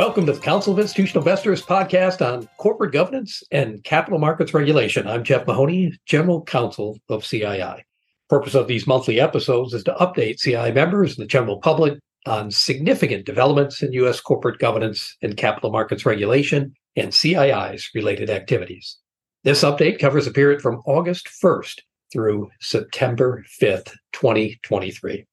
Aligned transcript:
Welcome 0.00 0.24
to 0.24 0.32
the 0.32 0.40
Council 0.40 0.72
of 0.72 0.78
Institutional 0.78 1.20
Investors 1.20 1.60
podcast 1.62 2.26
on 2.26 2.48
corporate 2.56 2.90
governance 2.90 3.42
and 3.50 3.84
capital 3.84 4.18
markets 4.18 4.54
regulation. 4.54 5.06
I'm 5.06 5.22
Jeff 5.22 5.46
Mahoney, 5.46 5.92
General 6.06 6.42
Counsel 6.42 6.98
of 7.10 7.22
CII. 7.22 7.82
Purpose 8.30 8.54
of 8.54 8.66
these 8.66 8.86
monthly 8.86 9.20
episodes 9.20 9.74
is 9.74 9.84
to 9.84 9.92
update 10.00 10.40
CII 10.40 10.74
members 10.74 11.18
and 11.18 11.22
the 11.22 11.28
general 11.28 11.58
public 11.58 11.98
on 12.24 12.50
significant 12.50 13.26
developments 13.26 13.82
in 13.82 13.92
U.S. 13.92 14.22
corporate 14.22 14.58
governance 14.58 15.18
and 15.20 15.36
capital 15.36 15.70
markets 15.70 16.06
regulation 16.06 16.72
and 16.96 17.12
CII's 17.12 17.90
related 17.94 18.30
activities. 18.30 18.96
This 19.44 19.62
update 19.62 19.98
covers 19.98 20.26
a 20.26 20.32
period 20.32 20.62
from 20.62 20.80
August 20.86 21.28
1st 21.44 21.80
through 22.10 22.48
September 22.62 23.44
5th, 23.60 23.92
2023. 24.14 25.26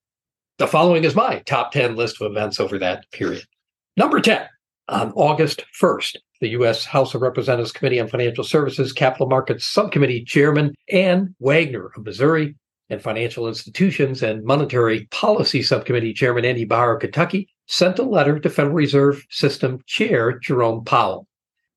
The 0.58 0.68
following 0.68 1.06
is 1.06 1.16
my 1.16 1.40
top 1.46 1.72
10 1.72 1.96
list 1.96 2.22
of 2.22 2.30
events 2.30 2.60
over 2.60 2.78
that 2.80 3.10
period. 3.14 3.46
Number 3.96 4.20
10, 4.20 4.46
on 4.90 5.12
August 5.14 5.66
1st, 5.80 6.18
the 6.42 6.50
U.S. 6.50 6.86
House 6.86 7.14
of 7.14 7.22
Representatives 7.22 7.72
Committee 7.72 8.00
on 8.00 8.08
Financial 8.08 8.44
Services 8.44 8.94
Capital 8.94 9.28
Markets 9.28 9.66
Subcommittee 9.66 10.24
Chairman 10.24 10.74
Ann 10.92 11.36
Wagner 11.40 11.92
of 11.96 12.06
Missouri 12.06 12.56
and 12.90 13.02
Financial 13.02 13.48
Institutions 13.48 14.24
and 14.24 14.44
Monetary 14.44 15.08
Policy 15.12 15.62
Subcommittee 15.62 16.14
Chairman 16.14 16.46
Andy 16.46 16.66
Barr 16.66 16.96
of 16.96 17.02
Kentucky 17.02 17.50
sent 17.68 18.00
a 18.00 18.04
letter 18.04 18.40
to 18.40 18.50
Federal 18.50 18.76
Reserve 18.76 19.26
System 19.30 19.82
Chair 19.86 20.40
Jerome 20.40 20.86
Powell. 20.86 21.28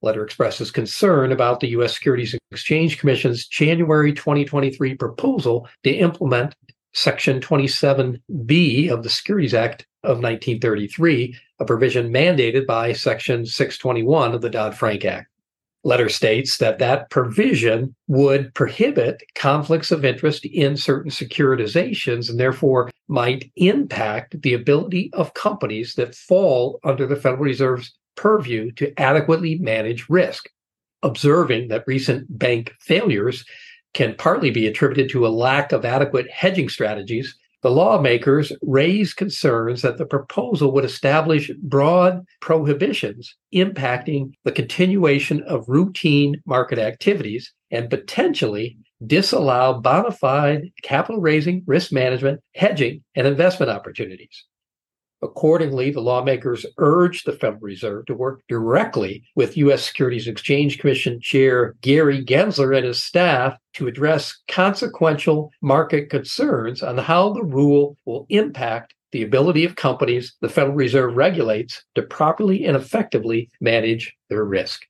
The 0.01 0.07
Letter 0.07 0.25
expresses 0.25 0.71
concern 0.71 1.33
about 1.33 1.61
the 1.61 1.69
U.S. 1.69 1.95
Securities 1.95 2.33
and 2.33 2.41
Exchange 2.53 2.99
Commission's 2.99 3.47
January 3.47 4.13
2023 4.13 4.95
proposal 4.95 5.69
to 5.83 5.91
implement 5.91 6.55
Section 6.93 7.41
27B 7.41 8.91
of 8.91 9.03
the 9.03 9.11
Securities 9.11 9.55
Act 9.55 9.87
of 10.03 10.19
1933, 10.19 11.37
a 11.61 11.65
provision 11.65 12.13
mandated 12.13 12.67
by 12.67 12.93
Section 12.93 13.47
621 13.47 14.35
of 14.35 14.41
the 14.41 14.51
Dodd 14.51 14.75
Frank 14.75 15.05
Act. 15.05 15.29
Letter 15.83 16.11
states 16.11 16.59
that 16.59 16.79
that 16.79 17.09
provision 17.09 17.95
would 18.07 18.53
prohibit 18.55 19.23
conflicts 19.35 19.91
of 19.91 20.05
interest 20.05 20.45
in 20.45 20.77
certain 20.77 21.11
securitizations 21.11 22.29
and 22.29 22.39
therefore 22.39 22.91
might 23.09 23.51
impact 23.57 24.43
the 24.43 24.53
ability 24.53 25.11
of 25.15 25.33
companies 25.33 25.95
that 25.95 26.15
fall 26.15 26.81
under 26.85 27.07
the 27.07 27.17
Federal 27.17 27.45
Reserve's 27.45 27.95
purview 28.15 28.71
to 28.73 28.93
adequately 29.01 29.59
manage 29.59 30.09
risk. 30.11 30.51
Observing 31.03 31.69
that 31.69 31.85
recent 31.87 32.39
bank 32.39 32.75
failures 32.81 33.47
can 33.95 34.15
partly 34.15 34.51
be 34.51 34.67
attributed 34.67 35.11
to 35.11 35.27
a 35.27 35.29
lack 35.29 35.73
of 35.73 35.85
adequate 35.85 36.31
hedging 36.31 36.69
strategies 36.69 37.37
the 37.63 37.71
lawmakers 37.71 38.53
raised 38.63 39.17
concerns 39.17 39.83
that 39.83 39.99
the 39.99 40.07
proposal 40.07 40.73
would 40.73 40.85
establish 40.85 41.51
broad 41.63 42.25
prohibitions 42.41 43.37
impacting 43.55 44.33
the 44.45 44.53
continuation 44.53 45.43
of 45.43 45.69
routine 45.69 46.41
market 46.47 46.79
activities 46.79 47.53
and 47.71 47.91
potentially 47.91 48.79
disallow 49.07 49.79
bona 49.81 50.11
fide 50.11 50.71
capital 50.83 51.21
raising, 51.21 51.63
risk 51.67 51.93
management, 51.93 52.41
hedging, 52.55 53.03
and 53.15 53.27
investment 53.27 53.71
opportunities. 53.71 54.45
Accordingly, 55.23 55.91
the 55.91 56.01
lawmakers 56.01 56.65
urged 56.79 57.27
the 57.27 57.33
Federal 57.33 57.61
Reserve 57.61 58.07
to 58.07 58.15
work 58.15 58.43
directly 58.49 59.23
with 59.35 59.57
U.S. 59.59 59.85
Securities 59.85 60.27
Exchange 60.27 60.79
Commission 60.79 61.21
Chair 61.21 61.75
Gary 61.83 62.25
Gensler 62.25 62.75
and 62.75 62.87
his 62.87 63.03
staff 63.03 63.59
to 63.75 63.87
address 63.87 64.41
consequential 64.49 65.53
market 65.61 66.09
concerns 66.09 66.83
on 66.83 66.97
how 66.97 67.33
the 67.33 67.45
rule 67.45 67.99
will 68.07 68.27
impact 68.31 68.95
the 69.13 69.23
ability 69.23 69.65
of 69.65 69.77
companies 69.77 70.35
the 70.41 70.49
Federal 70.49 70.75
Reserve 70.75 71.17
regulates 71.17 71.85
to 71.95 72.03
properly 72.03 72.65
and 72.65 72.77
effectively 72.77 73.51
manage 73.61 74.17
their 74.31 74.45
risk. 74.45 74.87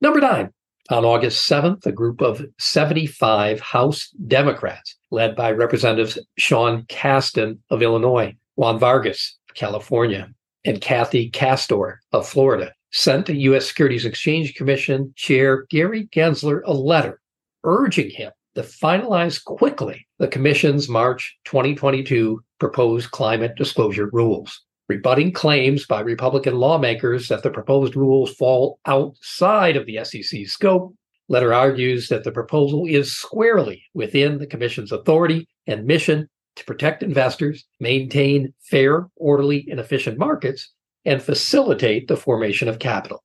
Number 0.00 0.20
nine, 0.20 0.50
on 0.88 1.04
August 1.04 1.48
7th, 1.48 1.84
a 1.86 1.92
group 1.92 2.22
of 2.22 2.44
75 2.58 3.60
House 3.60 4.08
Democrats, 4.26 4.96
led 5.10 5.36
by 5.36 5.52
Representatives 5.52 6.18
Sean 6.38 6.84
Casten 6.84 7.58
of 7.68 7.82
Illinois, 7.82 8.34
Juan 8.60 8.78
Vargas, 8.78 9.38
of 9.48 9.54
California, 9.54 10.28
and 10.66 10.82
Kathy 10.82 11.30
Castor 11.30 11.98
of 12.12 12.28
Florida 12.28 12.74
sent 12.92 13.24
the 13.24 13.34
U.S. 13.44 13.66
Securities 13.66 14.04
Exchange 14.04 14.54
Commission 14.54 15.14
Chair 15.16 15.64
Gary 15.70 16.10
Gensler 16.14 16.60
a 16.66 16.74
letter 16.74 17.22
urging 17.64 18.10
him 18.10 18.30
to 18.54 18.60
finalize 18.60 19.42
quickly 19.42 20.06
the 20.18 20.28
Commission's 20.28 20.90
March 20.90 21.38
2022 21.46 22.44
proposed 22.58 23.12
climate 23.12 23.54
disclosure 23.56 24.10
rules, 24.12 24.60
rebutting 24.90 25.32
claims 25.32 25.86
by 25.86 26.00
Republican 26.00 26.56
lawmakers 26.56 27.28
that 27.28 27.42
the 27.42 27.48
proposed 27.48 27.96
rules 27.96 28.34
fall 28.34 28.78
outside 28.84 29.78
of 29.78 29.86
the 29.86 30.04
SEC's 30.04 30.52
scope. 30.52 30.94
Letter 31.30 31.54
argues 31.54 32.08
that 32.08 32.24
the 32.24 32.30
proposal 32.30 32.84
is 32.84 33.16
squarely 33.16 33.82
within 33.94 34.36
the 34.36 34.46
Commission's 34.46 34.92
authority 34.92 35.48
and 35.66 35.86
mission 35.86 36.28
to 36.56 36.64
protect 36.64 37.02
investors, 37.02 37.64
maintain 37.78 38.52
fair, 38.60 39.08
orderly, 39.16 39.66
and 39.70 39.80
efficient 39.80 40.18
markets, 40.18 40.72
and 41.04 41.22
facilitate 41.22 42.08
the 42.08 42.16
formation 42.16 42.68
of 42.68 42.78
capital. 42.78 43.22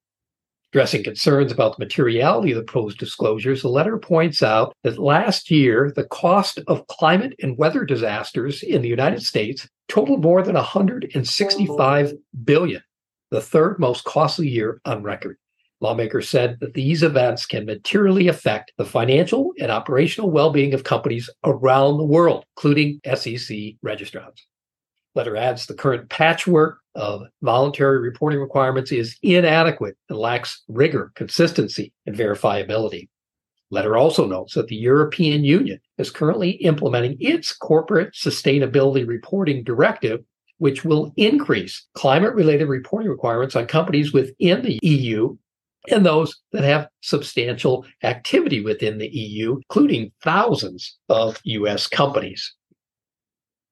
Addressing 0.72 1.03
concerns 1.03 1.52
about 1.52 1.78
the 1.78 1.86
materiality 1.86 2.52
of 2.52 2.58
the 2.58 2.63
proposed 2.63 2.97
disclosures, 2.97 3.62
the 3.62 3.69
letter 3.69 3.97
points 3.97 4.44
out 4.44 4.75
that 4.84 4.97
last 4.97 5.50
year, 5.50 5.91
the 5.96 6.03
cost 6.06 6.59
of 6.68 6.86
climate 6.88 7.34
and 7.41 7.58
weather 7.58 7.86
disasters 7.86 8.62
in 8.62 8.81
the 8.81 8.90
United 8.90 9.22
States 9.24 9.69
totaled 9.88 10.22
more 10.22 10.44
than 10.44 10.56
165 10.56 12.13
billion, 12.44 12.81
the 13.31 13.40
third 13.42 13.80
most 13.80 14.03
costly 14.03 14.50
year 14.50 14.81
on 14.84 15.02
record. 15.02 15.38
Lawmakers 15.81 16.30
said 16.30 16.59
that 16.62 16.74
these 16.74 17.03
events 17.03 17.46
can 17.46 17.66
materially 17.66 18.28
affect 18.28 18.72
the 18.78 18.86
financial 18.86 19.52
and 19.59 19.72
operational 19.72 20.31
well 20.31 20.52
being 20.52 20.74
of 20.74 20.84
companies 20.84 21.30
around 21.44 21.97
the 21.97 22.06
world, 22.06 22.46
including 22.56 23.02
SEC 23.06 23.75
registrants. 23.84 24.41
Letter 25.16 25.36
adds 25.36 25.66
the 25.66 25.74
current 25.74 26.09
patchwork 26.09 26.80
of 26.94 27.24
voluntary 27.41 28.00
reporting 28.00 28.40
requirements 28.40 28.91
is 28.91 29.18
inadequate 29.22 29.97
and 30.09 30.18
lacks 30.18 30.63
rigor, 30.68 31.12
consistency, 31.16 31.94
and 32.06 32.16
verifiability. 32.16 33.09
Letter 33.72 33.97
also 33.97 34.25
notes 34.25 34.53
that 34.53 34.68
the 34.68 34.75
European 34.75 35.44
Union 35.44 35.80
is 35.97 36.12
currently 36.12 36.52
implementing 36.52 37.18
its 37.19 37.53
corporate 37.53 38.13
sustainability 38.13 39.07
reporting 39.07 39.63
directive, 39.63 40.22
which 40.57 40.86
will 40.86 41.12
increase 41.18 41.86
climate 41.94 42.34
related 42.34 42.68
reporting 42.68 43.09
requirements 43.09 43.56
on 43.56 43.66
companies 43.66 44.13
within 44.13 44.62
the 44.62 44.80
EU 44.84 45.36
and 45.90 46.06
those 46.06 46.35
that 46.51 46.63
have 46.63 46.88
substantial 47.01 47.85
activity 48.03 48.62
within 48.62 48.97
the 48.97 49.07
EU, 49.07 49.57
including 49.57 50.12
thousands 50.23 50.97
of 51.09 51.40
US 51.44 51.88
companies. 51.88 52.53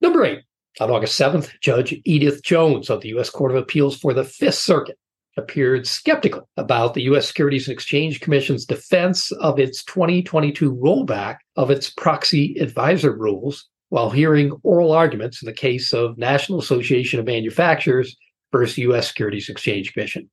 Number 0.02 0.26
eight, 0.26 0.42
on 0.80 0.90
August 0.90 1.20
7th, 1.20 1.52
Judge 1.62 1.96
Edith 2.04 2.44
Jones 2.44 2.90
of 2.90 3.02
the 3.02 3.10
U.S. 3.10 3.30
Court 3.30 3.52
of 3.52 3.58
Appeals 3.58 3.98
for 3.98 4.14
the 4.14 4.24
Fifth 4.24 4.56
Circuit 4.56 4.98
appeared 5.38 5.88
skeptical 5.88 6.48
about 6.58 6.94
the 6.94 7.04
U.S. 7.04 7.28
Securities 7.28 7.68
and 7.68 7.74
Exchange 7.74 8.20
Commission's 8.22 8.66
defense 8.66 9.32
of 9.34 9.60
its 9.60 9.84
2022 9.86 10.76
rollback 10.76 11.38
of 11.56 11.72
its 11.72 11.90
proxy 11.90 12.56
advisor 12.60 13.16
rules 13.16 13.68
while 13.90 14.10
hearing 14.10 14.52
oral 14.64 14.92
arguments 14.92 15.42
in 15.42 15.46
the 15.46 15.54
case 15.54 15.94
of 15.94 16.18
National 16.18 16.60
Association 16.60 17.20
of 17.20 17.26
Manufacturers 17.26 18.16
versus 18.52 18.78
U.S. 18.80 19.08
Securities 19.08 19.50
Exchange 19.50 19.94
Commission. 19.94 20.30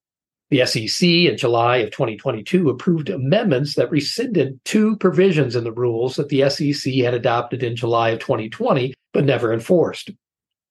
The 0.50 0.66
SEC 0.66 1.08
in 1.08 1.36
July 1.36 1.76
of 1.76 1.92
2022 1.92 2.68
approved 2.68 3.08
amendments 3.08 3.76
that 3.76 3.90
rescinded 3.90 4.58
two 4.64 4.96
provisions 4.96 5.54
in 5.54 5.62
the 5.62 5.72
rules 5.72 6.16
that 6.16 6.28
the 6.28 6.50
SEC 6.50 6.92
had 6.94 7.14
adopted 7.14 7.62
in 7.62 7.76
July 7.76 8.10
of 8.10 8.18
2020 8.18 8.92
but 9.12 9.24
never 9.24 9.52
enforced. 9.52 10.10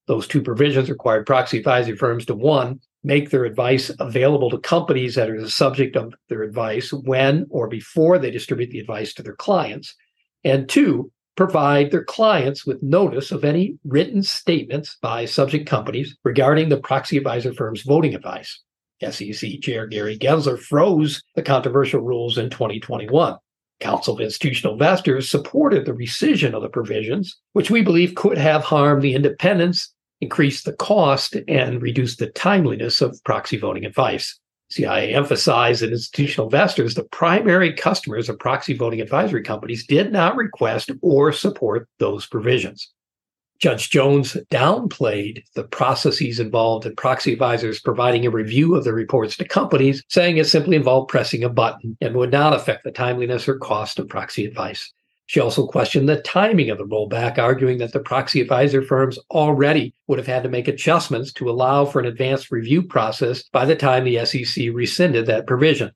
Those 0.06 0.26
two 0.26 0.42
provisions 0.42 0.90
required 0.90 1.24
proxy 1.24 1.58
advisory 1.58 1.96
firms 1.96 2.26
to 2.26 2.34
one, 2.34 2.80
make 3.02 3.30
their 3.30 3.46
advice 3.46 3.90
available 3.98 4.50
to 4.50 4.58
companies 4.58 5.14
that 5.14 5.30
are 5.30 5.40
the 5.40 5.50
subject 5.50 5.96
of 5.96 6.14
their 6.28 6.42
advice 6.42 6.92
when 6.92 7.46
or 7.48 7.66
before 7.66 8.18
they 8.18 8.30
distribute 8.30 8.70
the 8.70 8.80
advice 8.80 9.14
to 9.14 9.22
their 9.22 9.36
clients, 9.36 9.94
and 10.44 10.68
two, 10.68 11.10
provide 11.36 11.90
their 11.90 12.04
clients 12.04 12.66
with 12.66 12.82
notice 12.82 13.32
of 13.32 13.44
any 13.44 13.78
written 13.84 14.22
statements 14.22 14.98
by 15.00 15.24
subject 15.24 15.66
companies 15.66 16.18
regarding 16.22 16.68
the 16.68 16.76
proxy 16.76 17.16
advisor 17.16 17.54
firm's 17.54 17.82
voting 17.82 18.14
advice. 18.14 18.60
SEC 19.02 19.60
Chair 19.60 19.86
Gary 19.86 20.18
Gensler 20.18 20.58
froze 20.58 21.22
the 21.34 21.42
controversial 21.42 22.00
rules 22.00 22.38
in 22.38 22.50
2021. 22.50 23.36
Council 23.80 24.14
of 24.14 24.20
Institutional 24.20 24.74
Investors 24.74 25.28
supported 25.28 25.86
the 25.86 25.92
rescission 25.92 26.52
of 26.52 26.62
the 26.62 26.68
provisions, 26.68 27.36
which 27.54 27.70
we 27.70 27.82
believe 27.82 28.14
could 28.14 28.36
have 28.36 28.62
harmed 28.62 29.02
the 29.02 29.14
independence, 29.14 29.92
increased 30.20 30.66
the 30.66 30.74
cost, 30.74 31.36
and 31.48 31.80
reduced 31.80 32.18
the 32.18 32.28
timeliness 32.28 33.00
of 33.00 33.18
proxy 33.24 33.56
voting 33.56 33.86
advice. 33.86 34.38
CII 34.72 35.14
emphasized 35.14 35.82
that 35.82 35.90
institutional 35.90 36.46
investors, 36.46 36.94
the 36.94 37.04
primary 37.04 37.72
customers 37.72 38.28
of 38.28 38.38
proxy 38.38 38.74
voting 38.74 39.00
advisory 39.00 39.42
companies, 39.42 39.86
did 39.86 40.12
not 40.12 40.36
request 40.36 40.90
or 41.02 41.32
support 41.32 41.88
those 41.98 42.26
provisions. 42.26 42.92
Judge 43.60 43.90
Jones 43.90 44.38
downplayed 44.50 45.44
the 45.54 45.64
processes 45.64 46.40
involved 46.40 46.86
in 46.86 46.96
proxy 46.96 47.34
advisors 47.34 47.78
providing 47.78 48.24
a 48.24 48.30
review 48.30 48.74
of 48.74 48.84
the 48.84 48.94
reports 48.94 49.36
to 49.36 49.44
companies, 49.44 50.02
saying 50.08 50.38
it 50.38 50.46
simply 50.46 50.76
involved 50.76 51.10
pressing 51.10 51.44
a 51.44 51.50
button 51.50 51.94
and 52.00 52.16
would 52.16 52.32
not 52.32 52.54
affect 52.54 52.84
the 52.84 52.90
timeliness 52.90 53.46
or 53.46 53.58
cost 53.58 53.98
of 53.98 54.08
proxy 54.08 54.46
advice. 54.46 54.90
She 55.26 55.40
also 55.40 55.66
questioned 55.66 56.08
the 56.08 56.22
timing 56.22 56.70
of 56.70 56.78
the 56.78 56.86
rollback, 56.86 57.38
arguing 57.38 57.76
that 57.78 57.92
the 57.92 58.00
proxy 58.00 58.40
advisor 58.40 58.80
firms 58.80 59.18
already 59.30 59.94
would 60.06 60.18
have 60.18 60.26
had 60.26 60.42
to 60.42 60.48
make 60.48 60.66
adjustments 60.66 61.30
to 61.34 61.50
allow 61.50 61.84
for 61.84 62.00
an 62.00 62.06
advanced 62.06 62.50
review 62.50 62.82
process 62.82 63.42
by 63.52 63.66
the 63.66 63.76
time 63.76 64.04
the 64.04 64.24
SEC 64.24 64.70
rescinded 64.72 65.26
that 65.26 65.46
provision. 65.46 65.92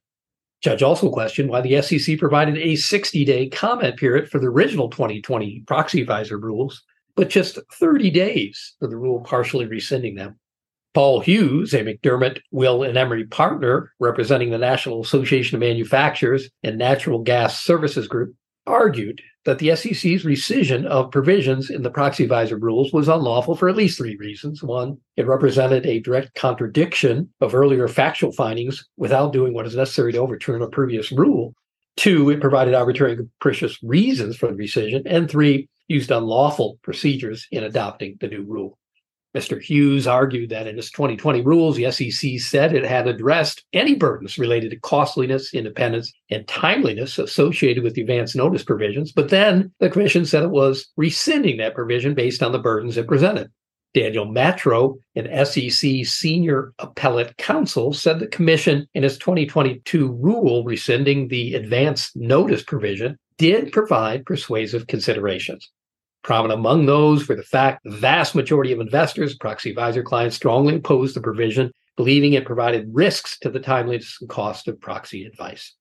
Judge 0.63 0.83
also 0.83 1.11
questioned 1.11 1.49
why 1.49 1.63
the 1.63 1.81
SEC 1.81 2.19
provided 2.19 2.59
a 2.59 2.77
60 2.77 3.25
day 3.25 3.49
comment 3.49 3.97
period 3.97 4.31
for 4.31 4.39
the 4.39 4.49
original 4.49 4.91
2020 4.91 5.65
proxy 5.67 6.03
advisor 6.03 6.37
rules 6.37 6.83
but 7.17 7.31
just 7.31 7.59
30 7.73 8.11
days 8.11 8.75
for 8.79 8.89
the 8.89 8.97
rule 8.97 9.21
partially 9.21 9.67
rescinding 9.67 10.15
them. 10.15 10.39
Paul 10.95 11.21
Hughes, 11.21 11.75
a 11.75 11.81
McDermott, 11.81 12.39
Will, 12.53 12.85
and 12.85 12.97
Emery 12.97 13.25
partner 13.27 13.93
representing 13.99 14.51
the 14.51 14.59
National 14.59 15.03
Association 15.03 15.57
of 15.57 15.61
Manufacturers 15.61 16.49
and 16.63 16.79
Natural 16.79 17.19
Gas 17.19 17.63
Services 17.63 18.07
Group, 18.07 18.35
argued 18.67 19.21
that 19.45 19.59
the 19.59 19.75
SEC's 19.77 20.25
rescission 20.25 20.87
of 20.87 21.11
provisions 21.11 21.69
in 21.69 21.83
the 21.83 21.91
proxy 21.91 22.23
advisor 22.23 22.57
rules 22.57 22.93
was 22.93 23.09
unlawful 23.09 23.57
for 23.57 23.69
at 23.69 23.77
least 23.77 23.99
three 23.99 24.17
reasons. 24.17 24.63
One, 24.63 24.97
it 25.17 25.27
represented 25.27 25.85
a 25.85 26.01
direct 26.01 26.35
contradiction 26.35 27.29
of 27.41 27.55
earlier 27.55 27.87
factual 27.89 28.33
findings 28.33 28.89
without 28.97 29.33
doing 29.33 29.53
what 29.53 29.67
is 29.67 29.77
necessary 29.77 30.13
to 30.13 30.19
overturn 30.19 30.63
a 30.63 30.69
previous 30.69 31.13
rule. 31.13 31.55
Two, 31.97 32.31
it 32.31 32.41
provided 32.41 32.75
arbitrary 32.75 33.13
and 33.13 33.29
capricious 33.39 33.79
reasons 33.83 34.37
for 34.37 34.47
the 34.47 34.55
rescission. 34.55 35.03
And 35.05 35.31
three, 35.31 35.69
used 35.89 36.11
unlawful 36.11 36.79
procedures 36.83 37.47
in 37.51 37.65
adopting 37.65 38.17
the 38.21 38.29
new 38.29 38.43
rule. 38.43 38.79
Mr. 39.35 39.61
Hughes 39.61 40.07
argued 40.07 40.51
that 40.51 40.69
in 40.69 40.79
its 40.79 40.93
2020 40.93 41.43
rules, 41.43 41.77
the 41.77 41.91
SEC 41.91 42.39
said 42.39 42.73
it 42.73 42.85
had 42.85 43.09
addressed 43.09 43.65
any 43.73 43.97
burdens 43.97 44.39
related 44.39 44.71
to 44.71 44.79
costliness, 44.79 45.53
independence, 45.53 46.13
and 46.31 46.47
timeliness 46.47 47.19
associated 47.19 47.83
with 47.83 47.95
the 47.95 48.03
advance 48.03 48.37
notice 48.37 48.63
provisions, 48.63 49.11
but 49.11 49.31
then 49.31 49.73
the 49.81 49.91
Commission 49.91 50.25
said 50.25 50.45
it 50.45 50.51
was 50.51 50.87
rescinding 50.97 51.57
that 51.57 51.75
provision 51.75 52.15
based 52.15 52.45
on 52.45 52.53
the 52.53 52.61
burdens 52.61 52.97
it 52.97 53.09
presented. 53.09 53.51
Daniel 53.93 54.27
Matro, 54.27 54.99
an 55.15 55.45
SEC 55.47 56.05
senior 56.05 56.73
appellate 56.81 57.37
counsel, 57.37 57.93
said 57.93 58.19
the 58.19 58.27
Commission, 58.27 58.89
in 58.95 59.05
its 59.05 59.17
2022 59.19 60.13
rule 60.13 60.65
rescinding 60.65 61.29
the 61.29 61.55
advance 61.55 62.11
notice 62.15 62.63
provision, 62.63 63.17
did 63.39 63.73
provide 63.73 64.27
persuasive 64.27 64.87
considerations. 64.87 65.71
Prominent 66.23 66.59
among 66.59 66.87
those 66.87 67.29
were 67.29 67.35
the 67.35 67.43
fact 67.43 67.81
the 67.85 67.91
vast 67.91 68.35
majority 68.35 68.73
of 68.73 68.81
investors, 68.81 69.37
proxy 69.37 69.71
advisor 69.71 70.03
clients, 70.03 70.37
strongly 70.37 70.77
opposed 70.77 71.15
the 71.15 71.21
provision, 71.21 71.71
believing 71.97 72.33
it 72.33 72.47
provided 72.47 72.89
risks 72.93 73.39
to 73.41 73.51
the 73.51 73.61
timeliness 73.61 74.17
and 74.21 74.31
cost 74.31 74.67
of 74.67 74.81
proxy 74.81 75.25
advice. 75.25 75.75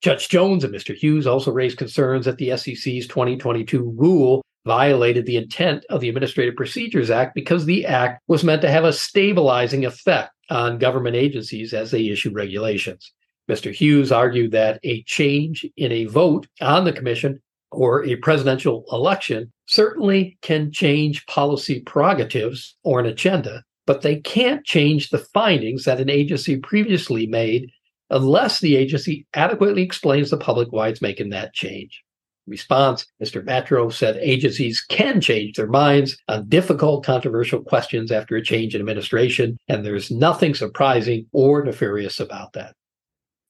Judge 0.00 0.28
Jones 0.28 0.62
and 0.62 0.72
Mr. 0.72 0.94
Hughes 0.94 1.26
also 1.26 1.50
raised 1.50 1.78
concerns 1.78 2.26
that 2.26 2.38
the 2.38 2.56
SEC's 2.56 3.08
2022 3.08 3.94
rule 3.96 4.42
violated 4.64 5.26
the 5.26 5.36
intent 5.36 5.84
of 5.88 6.00
the 6.00 6.08
Administrative 6.08 6.54
Procedures 6.54 7.10
Act 7.10 7.34
because 7.34 7.64
the 7.64 7.84
act 7.84 8.22
was 8.28 8.44
meant 8.44 8.62
to 8.62 8.70
have 8.70 8.84
a 8.84 8.92
stabilizing 8.92 9.84
effect 9.84 10.30
on 10.50 10.78
government 10.78 11.16
agencies 11.16 11.74
as 11.74 11.90
they 11.90 12.08
issue 12.08 12.30
regulations. 12.30 13.12
Mr. 13.48 13.72
Hughes 13.72 14.12
argued 14.12 14.52
that 14.52 14.78
a 14.82 15.02
change 15.04 15.66
in 15.76 15.90
a 15.90 16.04
vote 16.04 16.46
on 16.60 16.84
the 16.84 16.92
commission 16.92 17.40
or 17.70 18.04
a 18.04 18.16
presidential 18.16 18.84
election 18.92 19.52
certainly 19.66 20.38
can 20.42 20.70
change 20.72 21.26
policy 21.26 21.80
prerogatives 21.80 22.76
or 22.84 23.00
an 23.00 23.06
agenda, 23.06 23.62
but 23.86 24.02
they 24.02 24.16
can't 24.16 24.64
change 24.64 25.10
the 25.10 25.18
findings 25.18 25.84
that 25.84 26.00
an 26.00 26.10
agency 26.10 26.56
previously 26.58 27.26
made 27.26 27.70
unless 28.10 28.60
the 28.60 28.76
agency 28.76 29.26
adequately 29.34 29.82
explains 29.82 30.30
the 30.30 30.36
public 30.36 30.68
why 30.70 30.88
it's 30.88 31.02
making 31.02 31.30
that 31.30 31.52
change. 31.54 32.02
response, 32.46 33.06
Mr. 33.22 33.44
Matro 33.44 33.92
said 33.92 34.16
agencies 34.22 34.80
can 34.80 35.20
change 35.20 35.56
their 35.56 35.66
minds 35.66 36.16
on 36.28 36.48
difficult, 36.48 37.04
controversial 37.04 37.62
questions 37.62 38.10
after 38.10 38.36
a 38.36 38.42
change 38.42 38.74
in 38.74 38.80
administration, 38.80 39.58
and 39.68 39.84
there's 39.84 40.10
nothing 40.10 40.54
surprising 40.54 41.26
or 41.32 41.62
nefarious 41.62 42.20
about 42.20 42.54
that. 42.54 42.72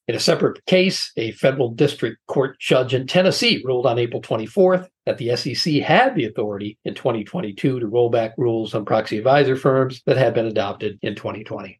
In 0.09 0.15
a 0.15 0.19
separate 0.19 0.65
case, 0.65 1.11
a 1.17 1.33
federal 1.33 1.69
district 1.69 2.17
court 2.25 2.57
judge 2.57 2.95
in 2.95 3.05
Tennessee 3.05 3.61
ruled 3.63 3.85
on 3.85 3.99
April 3.99 4.23
24th 4.23 4.87
that 5.05 5.19
the 5.19 5.35
SEC 5.35 5.71
had 5.83 6.15
the 6.15 6.25
authority 6.25 6.79
in 6.83 6.95
2022 6.95 7.79
to 7.79 7.85
roll 7.85 8.09
back 8.09 8.33
rules 8.35 8.73
on 8.73 8.85
proxy 8.85 9.19
advisor 9.19 9.55
firms 9.55 10.01
that 10.07 10.17
had 10.17 10.33
been 10.33 10.47
adopted 10.47 10.97
in 11.03 11.13
2020. 11.13 11.79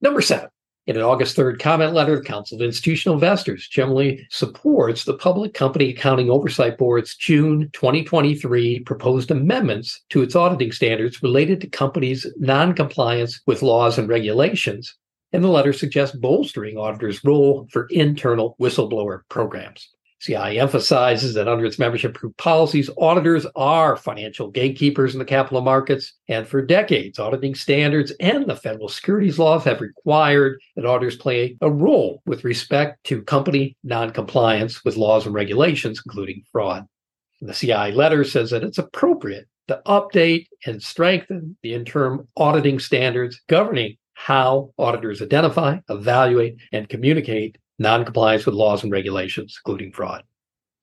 Number 0.00 0.20
seven, 0.20 0.48
in 0.88 0.96
an 0.96 1.02
August 1.02 1.36
3rd 1.36 1.60
comment 1.60 1.92
letter, 1.92 2.16
the 2.16 2.24
Council 2.24 2.56
of 2.56 2.62
Institutional 2.62 3.14
Investors 3.14 3.68
generally 3.68 4.26
supports 4.30 5.04
the 5.04 5.14
Public 5.14 5.54
Company 5.54 5.90
Accounting 5.90 6.30
Oversight 6.30 6.78
Board's 6.78 7.14
June 7.14 7.70
2023 7.74 8.80
proposed 8.80 9.30
amendments 9.30 10.02
to 10.08 10.22
its 10.22 10.34
auditing 10.34 10.72
standards 10.72 11.22
related 11.22 11.60
to 11.60 11.68
companies' 11.68 12.26
noncompliance 12.38 13.40
with 13.46 13.62
laws 13.62 13.98
and 13.98 14.08
regulations 14.08 14.96
and 15.34 15.42
the 15.42 15.48
letter 15.48 15.72
suggests 15.72 16.16
bolstering 16.16 16.78
auditors' 16.78 17.24
role 17.24 17.66
for 17.72 17.88
internal 17.90 18.54
whistleblower 18.60 19.22
programs. 19.28 19.90
CII 20.22 20.60
emphasizes 20.60 21.34
that 21.34 21.48
under 21.48 21.66
its 21.66 21.78
membership 21.78 22.14
group 22.14 22.36
policies, 22.36 22.88
auditors 22.98 23.44
are 23.56 23.96
financial 23.96 24.48
gatekeepers 24.48 25.12
in 25.12 25.18
the 25.18 25.24
capital 25.24 25.60
markets. 25.60 26.14
And 26.28 26.46
for 26.46 26.62
decades, 26.62 27.18
auditing 27.18 27.56
standards 27.56 28.12
and 28.20 28.46
the 28.46 28.54
federal 28.54 28.88
securities 28.88 29.38
laws 29.38 29.64
have 29.64 29.80
required 29.80 30.60
that 30.76 30.86
auditors 30.86 31.16
play 31.16 31.58
a 31.60 31.70
role 31.70 32.22
with 32.26 32.44
respect 32.44 33.02
to 33.04 33.20
company 33.20 33.76
noncompliance 33.82 34.84
with 34.84 34.96
laws 34.96 35.26
and 35.26 35.34
regulations, 35.34 36.00
including 36.06 36.44
fraud. 36.52 36.86
The 37.40 37.52
CII 37.52 37.92
letter 37.92 38.22
says 38.22 38.50
that 38.50 38.62
it's 38.62 38.78
appropriate 38.78 39.48
to 39.66 39.82
update 39.84 40.46
and 40.64 40.80
strengthen 40.80 41.56
the 41.62 41.74
interim 41.74 42.28
auditing 42.36 42.78
standards 42.78 43.40
governing 43.48 43.96
how 44.14 44.72
auditors 44.78 45.20
identify, 45.20 45.78
evaluate, 45.88 46.56
and 46.72 46.88
communicate 46.88 47.58
noncompliance 47.78 48.46
with 48.46 48.54
laws 48.54 48.82
and 48.82 48.92
regulations, 48.92 49.58
including 49.64 49.92
fraud. 49.92 50.22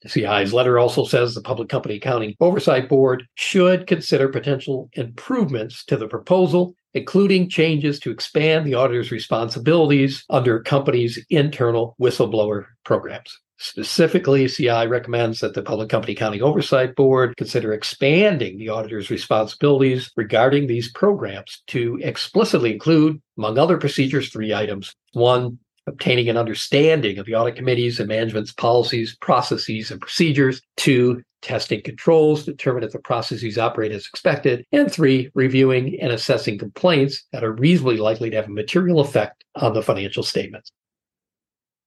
The 0.02 0.10
CII's 0.10 0.52
letter 0.52 0.80
also 0.80 1.06
says 1.06 1.36
the 1.36 1.42
Public 1.42 1.70
Company 1.70 1.96
Accounting 1.96 2.36
Oversight 2.40 2.90
Board 2.90 3.24
should 3.36 3.86
consider 3.86 4.30
potential 4.30 4.90
improvements 4.94 5.86
to 5.86 5.98
the 5.98 6.08
proposal, 6.08 6.76
including 6.96 7.50
changes 7.50 8.00
to 8.00 8.12
expand 8.12 8.66
the 8.66 8.74
auditor's 8.74 9.12
responsibilities 9.12 10.26
under 10.30 10.60
companies' 10.62 11.24
internal 11.30 11.96
whistleblower 12.02 12.66
programs. 12.84 13.40
Specifically, 13.64 14.46
CII 14.46 14.90
recommends 14.90 15.40
that 15.40 15.54
the 15.54 15.62
Public 15.62 15.88
Company 15.88 16.14
Accounting 16.14 16.42
Oversight 16.42 16.96
Board 16.96 17.38
consider 17.38 17.74
expanding 17.74 18.58
the 18.58 18.70
auditor's 18.70 19.12
responsibilities 19.12 20.10
regarding 20.16 20.66
these 20.66 20.92
programs 20.92 21.62
to 21.68 22.00
explicitly 22.02 22.74
include, 22.74 23.22
among 23.38 23.60
other 23.60 23.78
procedures, 23.78 24.32
three 24.32 24.52
items. 24.52 24.96
One, 25.14 25.60
obtaining 25.86 26.28
an 26.28 26.38
understanding 26.38 27.20
of 27.20 27.28
the 27.28 27.36
audit 27.36 27.56
committee's 27.56 28.00
and 28.00 28.10
management's 28.10 28.52
policies, 28.52 29.16
processes, 29.22 29.92
and 29.92 30.02
procedures. 30.02 30.60
Two, 30.76 31.22
testing 31.44 31.84
controls 31.84 32.46
to 32.46 32.52
determine 32.54 32.84
if 32.84 32.94
the 32.94 33.00
processes 33.00 33.60
operate 33.60 33.92
as 33.92 34.08
expected. 34.08 34.66
And 34.72 34.92
three, 34.92 35.30
reviewing 35.36 36.00
and 36.02 36.12
assessing 36.12 36.58
complaints 36.58 37.24
that 37.32 37.44
are 37.44 37.54
reasonably 37.54 37.98
likely 37.98 38.32
to 38.32 38.38
have 38.38 38.48
a 38.48 38.52
material 38.52 39.02
effect 39.02 39.44
on 39.54 39.76
the 39.76 39.84
financial 39.84 40.24
statements. 40.24 40.72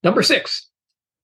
Number 0.04 0.22
six, 0.22 0.70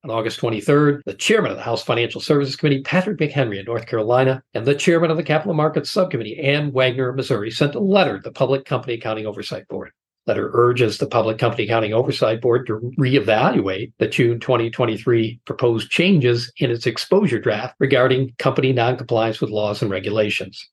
on 0.03 0.11
August 0.11 0.41
23rd, 0.41 1.03
the 1.05 1.15
chairman 1.15 1.51
of 1.51 1.59
the 1.59 1.63
House 1.63 1.83
Financial 1.83 2.21
Services 2.21 2.57
Committee, 2.57 2.83
Patrick 2.83 3.19
McHenry 3.19 3.61
of 3.61 3.67
North 3.67 3.87
Carolina, 3.87 4.43
and 4.55 4.65
the 4.65 4.75
chairman 4.75 5.11
of 5.11 5.17
the 5.17 5.23
Capital 5.23 5.55
Markets 5.55 5.91
Subcommittee, 5.91 6.39
Ann 6.39 6.73
Wagner 6.73 7.11
of 7.11 7.17
Missouri, 7.17 7.51
sent 7.51 7.75
a 7.75 7.81
letter 7.81 8.17
to 8.17 8.23
the 8.23 8.33
Public 8.33 8.65
Company 8.65 8.95
Accounting 8.95 9.27
Oversight 9.27 9.69
Board. 9.69 9.91
Letter 10.27 10.51
urges 10.55 10.99
the 10.99 11.07
Public 11.07 11.39
Company 11.39 11.65
Accounting 11.65 11.93
Oversight 11.93 12.41
Board 12.41 12.67
to 12.67 12.93
reevaluate 12.99 13.93
the 13.99 14.09
June 14.09 14.41
2023 14.41 15.41
proposed 15.45 15.91
changes 15.91 16.51
in 16.59 16.71
its 16.71 16.87
exposure 16.87 17.39
draft 17.39 17.75
regarding 17.79 18.33
company 18.39 18.73
noncompliance 18.73 19.41
with 19.41 19.51
laws 19.51 19.83
and 19.83 19.91
regulations. 19.91 20.67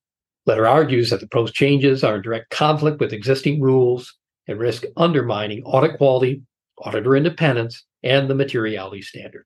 Letter 0.46 0.68
argues 0.68 1.10
that 1.10 1.20
the 1.20 1.28
proposed 1.28 1.54
changes 1.54 2.04
are 2.04 2.16
in 2.16 2.22
direct 2.22 2.50
conflict 2.52 3.02
with 3.02 3.12
existing 3.12 3.62
rules 3.62 4.16
and 4.48 4.60
risk 4.60 4.84
undermining 4.96 5.64
audit 5.64 5.98
quality, 5.98 6.42
auditor 6.80 7.16
independence, 7.16 7.84
and 8.04 8.30
the 8.30 8.36
materiality 8.36 9.02
standard. 9.02 9.46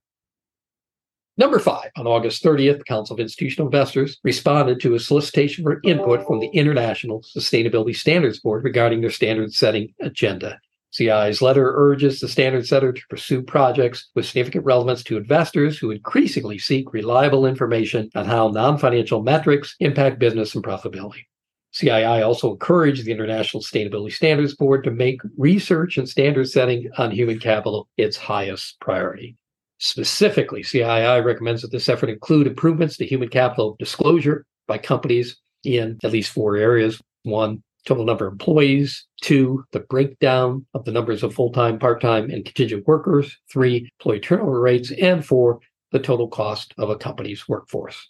Number 1.37 1.59
five, 1.59 1.91
on 1.95 2.07
August 2.07 2.43
30th, 2.43 2.79
the 2.79 2.83
Council 2.83 3.13
of 3.13 3.19
Institutional 3.19 3.67
Investors 3.67 4.19
responded 4.23 4.79
to 4.81 4.95
a 4.95 4.99
solicitation 4.99 5.63
for 5.63 5.79
input 5.83 6.27
from 6.27 6.39
the 6.39 6.49
oh. 6.49 6.53
International 6.53 7.21
Sustainability 7.21 7.95
Standards 7.95 8.39
Board 8.39 8.63
regarding 8.63 9.01
their 9.01 9.09
standard 9.09 9.53
setting 9.53 9.93
agenda. 10.01 10.59
CII's 10.91 11.41
letter 11.41 11.71
urges 11.73 12.19
the 12.19 12.27
standard 12.27 12.67
setter 12.67 12.91
to 12.91 13.01
pursue 13.09 13.41
projects 13.41 14.09
with 14.13 14.25
significant 14.25 14.65
relevance 14.65 15.03
to 15.05 15.15
investors 15.15 15.77
who 15.77 15.89
increasingly 15.89 16.57
seek 16.57 16.91
reliable 16.91 17.45
information 17.45 18.09
on 18.13 18.25
how 18.25 18.49
non 18.49 18.77
financial 18.77 19.23
metrics 19.23 19.75
impact 19.79 20.19
business 20.19 20.53
and 20.53 20.63
profitability. 20.63 21.25
CII 21.73 22.25
also 22.25 22.51
encouraged 22.51 23.05
the 23.05 23.11
International 23.11 23.63
Sustainability 23.63 24.11
Standards 24.11 24.55
Board 24.55 24.83
to 24.83 24.91
make 24.91 25.21
research 25.37 25.97
and 25.97 26.07
standard 26.07 26.49
setting 26.49 26.89
on 26.97 27.11
human 27.11 27.39
capital 27.39 27.87
its 27.97 28.17
highest 28.17 28.79
priority. 28.79 29.37
Specifically, 29.79 30.63
CII 30.63 31.23
recommends 31.23 31.61
that 31.61 31.71
this 31.71 31.89
effort 31.89 32.09
include 32.09 32.45
improvements 32.45 32.97
to 32.97 33.05
human 33.05 33.29
capital 33.29 33.75
disclosure 33.79 34.45
by 34.67 34.77
companies 34.77 35.37
in 35.63 35.97
at 36.03 36.11
least 36.11 36.31
four 36.31 36.55
areas. 36.55 37.01
One, 37.23 37.63
total 37.85 38.05
number 38.05 38.27
of 38.27 38.33
employees. 38.33 39.05
Two, 39.21 39.63
the 39.71 39.79
breakdown 39.79 40.65
of 40.73 40.85
the 40.85 40.91
numbers 40.91 41.23
of 41.23 41.33
full 41.33 41.51
time, 41.51 41.79
part 41.79 42.01
time, 42.01 42.29
and 42.29 42.45
contingent 42.45 42.87
workers. 42.87 43.37
Three, 43.51 43.89
employee 43.99 44.19
turnover 44.19 44.59
rates. 44.59 44.91
And 44.91 45.25
four, 45.25 45.59
the 45.91 45.99
total 45.99 46.27
cost 46.27 46.73
of 46.77 46.89
a 46.89 46.95
company's 46.95 47.47
workforce. 47.47 48.09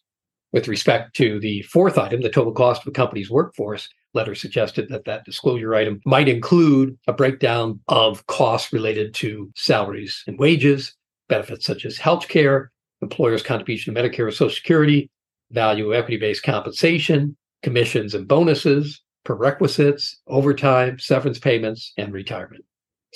With 0.54 0.68
respect 0.68 1.16
to 1.16 1.40
the 1.40 1.62
fourth 1.64 1.98
item, 1.98 2.22
the 2.22 2.30
total 2.30 2.52
cost 2.52 2.82
of 2.82 2.88
a 2.88 2.92
company's 2.92 3.30
workforce, 3.30 3.88
letter 4.14 4.36
suggested 4.36 4.90
that 4.90 5.06
that 5.06 5.24
disclosure 5.24 5.74
item 5.74 6.02
might 6.06 6.28
include 6.28 6.98
a 7.08 7.14
breakdown 7.14 7.80
of 7.88 8.28
costs 8.28 8.74
related 8.74 9.14
to 9.16 9.50
salaries 9.56 10.24
and 10.28 10.38
wages, 10.38 10.94
benefits 11.30 11.66
such 11.66 11.86
as 11.86 11.98
health 11.98 12.28
care, 12.28 12.72
employers' 13.02 13.44
contribution 13.44 13.94
to 13.94 14.02
Medicare 14.02 14.28
or 14.28 14.32
Social 14.32 14.54
Security, 14.54 15.10
value 15.52 15.88
of 15.90 15.98
equity 15.98 16.18
based 16.18 16.44
compensation, 16.44 17.38
commissions 17.64 18.14
and 18.14 18.28
bonuses, 18.28 19.02
prerequisites, 19.24 20.20
overtime, 20.28 21.00
severance 21.00 21.40
payments, 21.40 21.94
and 21.98 22.12
retirement. 22.12 22.66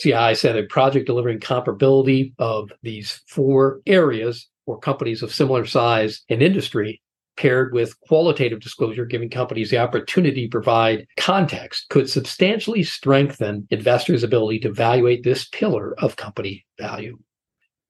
CII 0.02 0.38
said 0.38 0.58
a 0.58 0.64
project 0.64 1.08
delivering 1.08 1.40
comparability 1.40 2.34
of 2.38 2.72
these 2.84 3.22
four 3.28 3.82
areas 3.86 4.48
for 4.66 4.80
companies 4.80 5.22
of 5.22 5.34
similar 5.34 5.66
size 5.66 6.22
and 6.30 6.42
industry 6.42 7.02
paired 7.38 7.74
with 7.74 8.00
qualitative 8.02 8.60
disclosure, 8.60 9.06
giving 9.06 9.30
companies 9.30 9.70
the 9.70 9.78
opportunity 9.78 10.46
to 10.46 10.52
provide 10.52 11.08
context, 11.18 11.90
could 11.90 12.10
substantially 12.10 12.84
strengthen 12.84 13.68
investors' 13.72 14.24
ability 14.24 14.60
to 14.60 14.70
evaluate 14.70 15.24
this 15.24 15.46
pillar 15.46 15.94
of 16.00 16.16
company 16.16 16.66
value. 16.80 17.18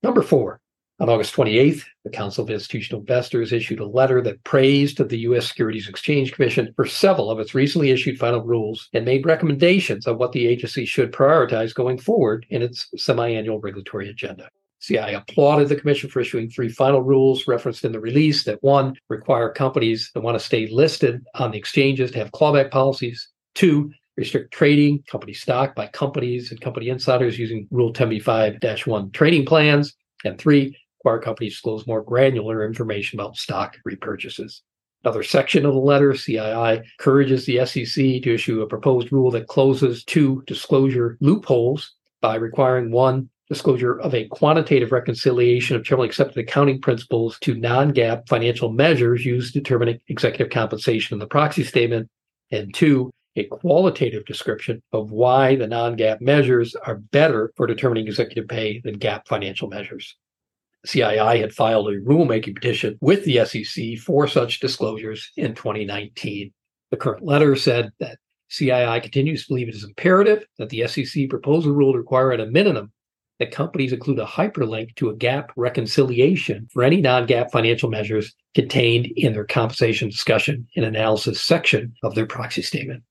Number 0.03 0.21
four, 0.21 0.61
on 0.97 1.09
August 1.09 1.35
28th, 1.35 1.83
the 2.05 2.09
Council 2.09 2.45
of 2.45 2.49
Institutional 2.49 3.01
Investors 3.01 3.51
issued 3.51 3.81
a 3.81 3.85
letter 3.85 4.21
that 4.21 4.41
praised 4.45 4.97
the 4.97 5.17
U.S. 5.19 5.47
Securities 5.47 5.89
Exchange 5.89 6.31
Commission 6.31 6.71
for 6.77 6.85
several 6.85 7.29
of 7.29 7.39
its 7.39 7.53
recently 7.53 7.91
issued 7.91 8.17
final 8.17 8.41
rules 8.41 8.87
and 8.93 9.03
made 9.03 9.25
recommendations 9.25 10.07
on 10.07 10.17
what 10.17 10.31
the 10.31 10.47
agency 10.47 10.85
should 10.85 11.11
prioritize 11.11 11.73
going 11.73 11.97
forward 11.97 12.45
in 12.49 12.61
its 12.61 12.87
semi-annual 12.95 13.59
regulatory 13.59 14.09
agenda. 14.09 14.49
CII 14.82 15.15
applauded 15.15 15.70
the 15.70 15.75
Commission 15.75 16.10
for 16.10 16.20
issuing 16.20 16.50
three 16.50 16.70
final 16.70 17.01
rules 17.01 17.48
referenced 17.48 17.86
in 17.86 17.91
the 17.91 18.00
release 18.00 18.44
that 18.44 18.62
one, 18.62 18.96
require 19.10 19.50
companies 19.50 20.12
that 20.13 20.22
want 20.22 20.38
to 20.38 20.46
stay 20.46 20.67
listed 20.67 21.24
on 21.36 21.51
the 21.51 21.58
exchanges 21.58 22.12
to 22.12 22.20
have 22.20 22.32
clawback 22.32 22.72
policies. 22.72 23.29
Two, 23.55 23.91
restrict 24.17 24.53
trading, 24.53 25.03
company 25.10 25.34
stock 25.34 25.75
by 25.75 25.88
companies 25.88 26.51
and 26.51 26.62
company 26.62 26.89
insiders 26.89 27.39
using 27.39 27.67
Rule 27.72 27.94
10b5 27.94 28.88
1 28.88 29.12
trading 29.12 29.46
plans. 29.46 29.96
And 30.24 30.38
three, 30.38 30.77
require 31.00 31.20
companies 31.20 31.53
to 31.53 31.55
disclose 31.58 31.88
more 31.88 32.01
granular 32.01 32.65
information 32.65 33.20
about 33.20 33.38
stock 33.38 33.77
repurchases. 33.88 34.62
Another 35.03 35.22
section 35.22 35.67
of 35.67 35.74
the 35.74 35.79
letter, 35.79 36.13
CII 36.13 36.84
encourages 37.00 37.46
the 37.46 37.63
SEC 37.65 38.24
to 38.24 38.34
issue 38.34 38.62
a 38.62 38.67
proposed 38.67 39.12
rule 39.12 39.29
that 39.32 39.48
closes 39.48 40.03
two 40.03 40.44
disclosure 40.48 41.17
loopholes 41.22 41.94
by 42.22 42.36
requiring 42.36 42.91
one, 42.91 43.29
disclosure 43.47 43.99
of 43.99 44.13
a 44.13 44.27
quantitative 44.27 44.91
reconciliation 44.91 45.75
of 45.75 45.83
generally 45.83 46.07
accepted 46.07 46.37
accounting 46.37 46.81
principles 46.81 47.37
to 47.39 47.55
non 47.55 47.93
GAAP 47.93 48.27
financial 48.27 48.71
measures 48.71 49.25
used 49.25 49.53
to 49.53 49.59
determine 49.59 49.99
executive 50.07 50.49
compensation 50.49 51.15
in 51.15 51.19
the 51.19 51.27
proxy 51.27 51.63
statement, 51.63 52.09
and 52.51 52.73
two, 52.73 53.11
a 53.35 53.43
qualitative 53.45 54.25
description 54.25 54.81
of 54.93 55.11
why 55.11 55.55
the 55.55 55.67
non 55.67 55.95
GAAP 55.95 56.21
measures 56.21 56.75
are 56.75 56.95
better 56.95 57.51
for 57.55 57.67
determining 57.67 58.07
executive 58.07 58.47
pay 58.47 58.79
than 58.83 58.97
GAAP 58.97 59.27
financial 59.27 59.67
measures. 59.67 60.15
CII 60.85 61.39
had 61.39 61.53
filed 61.53 61.87
a 61.89 61.99
rulemaking 61.99 62.55
petition 62.55 62.97
with 63.01 63.25
the 63.25 63.43
SEC 63.45 63.97
for 63.97 64.27
such 64.27 64.59
disclosures 64.59 65.31
in 65.35 65.55
2019. 65.55 66.51
The 66.91 66.97
current 66.97 67.25
letter 67.25 67.55
said 67.55 67.91
that 67.99 68.19
CII 68.51 69.01
continues 69.01 69.43
to 69.43 69.47
believe 69.49 69.67
it 69.67 69.75
is 69.75 69.83
imperative 69.83 70.45
that 70.59 70.69
the 70.69 70.87
SEC 70.87 71.27
propose 71.29 71.65
a 71.65 71.71
rule 71.71 71.93
to 71.93 71.97
require 71.97 72.31
at 72.31 72.39
a 72.39 72.45
minimum 72.45 72.91
that 73.39 73.51
companies 73.51 73.91
include 73.91 74.19
a 74.19 74.25
hyperlink 74.25 74.95
to 74.95 75.09
a 75.09 75.15
GAAP 75.15 75.49
reconciliation 75.55 76.67
for 76.71 76.83
any 76.83 77.01
non 77.01 77.27
GAAP 77.27 77.51
financial 77.51 77.89
measures 77.89 78.33
contained 78.53 79.07
in 79.17 79.33
their 79.33 79.45
compensation 79.45 80.09
discussion 80.09 80.67
and 80.75 80.85
analysis 80.85 81.41
section 81.41 81.93
of 82.03 82.15
their 82.15 82.25
proxy 82.25 82.61
statement. 82.61 83.03